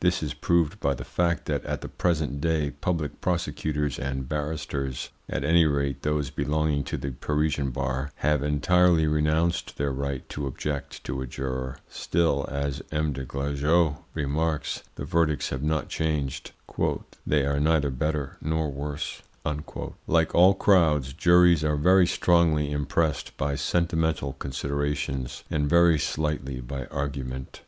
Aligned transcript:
This 0.00 0.20
is 0.20 0.34
proved 0.34 0.80
by 0.80 0.94
the 0.96 1.04
fact 1.04 1.44
that 1.46 1.64
at 1.64 1.80
the 1.80 1.86
present 1.88 2.40
day 2.40 2.72
public 2.72 3.20
prosecutors 3.20 4.00
and 4.00 4.28
barristers, 4.28 5.10
at 5.28 5.44
any 5.44 5.64
rate 5.64 6.02
those 6.02 6.28
belonging 6.30 6.82
to 6.82 6.96
the 6.96 7.12
Parisian 7.12 7.70
bar, 7.70 8.10
have 8.16 8.42
entirely 8.42 9.06
renounced 9.06 9.76
their 9.76 9.92
right 9.92 10.28
to 10.30 10.48
object 10.48 11.04
to 11.04 11.20
a 11.22 11.26
juror; 11.28 11.76
still, 11.88 12.46
as 12.50 12.82
M. 12.90 13.12
des 13.12 13.24
Glajeux 13.24 13.98
remarks, 14.12 14.82
the 14.96 15.04
verdicts 15.04 15.50
have 15.50 15.62
not 15.62 15.88
changed, 15.88 16.50
"they 17.24 17.46
are 17.46 17.60
neither 17.60 17.90
better 17.90 18.38
nor 18.42 18.68
worse." 18.72 19.22
Like 20.08 20.34
all 20.34 20.54
crowds, 20.54 21.12
juries 21.12 21.62
are 21.62 21.76
very 21.76 22.08
strongly 22.08 22.72
impressed 22.72 23.36
by 23.36 23.54
sentimental 23.54 24.32
considerations, 24.32 25.44
and 25.48 25.70
very 25.70 26.00
slightly 26.00 26.60
by 26.60 26.86
argument. 26.86 27.62